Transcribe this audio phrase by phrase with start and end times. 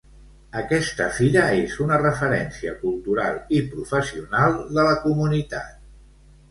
[0.61, 5.83] Aquesta fira és una referència cultural i professional de la comunitat.